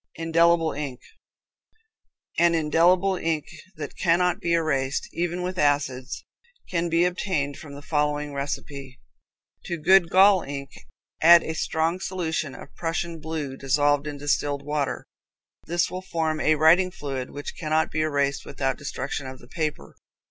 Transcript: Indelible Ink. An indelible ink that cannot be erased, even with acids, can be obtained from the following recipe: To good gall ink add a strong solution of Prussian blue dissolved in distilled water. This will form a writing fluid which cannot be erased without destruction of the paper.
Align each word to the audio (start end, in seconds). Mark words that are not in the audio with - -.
Indelible 0.15 0.71
Ink. 0.71 0.99
An 2.39 2.55
indelible 2.55 3.17
ink 3.17 3.45
that 3.75 3.95
cannot 3.95 4.39
be 4.39 4.53
erased, 4.53 5.07
even 5.13 5.43
with 5.43 5.59
acids, 5.59 6.25
can 6.71 6.89
be 6.89 7.05
obtained 7.05 7.57
from 7.57 7.75
the 7.75 7.83
following 7.83 8.33
recipe: 8.33 8.99
To 9.65 9.77
good 9.77 10.09
gall 10.09 10.41
ink 10.41 10.71
add 11.21 11.43
a 11.43 11.53
strong 11.53 11.99
solution 11.99 12.55
of 12.55 12.73
Prussian 12.73 13.19
blue 13.19 13.55
dissolved 13.55 14.07
in 14.07 14.17
distilled 14.17 14.63
water. 14.65 15.05
This 15.67 15.91
will 15.91 16.01
form 16.01 16.39
a 16.39 16.55
writing 16.55 16.89
fluid 16.89 17.29
which 17.29 17.55
cannot 17.55 17.91
be 17.91 18.01
erased 18.01 18.43
without 18.43 18.79
destruction 18.79 19.27
of 19.27 19.37
the 19.37 19.47
paper. 19.49 19.95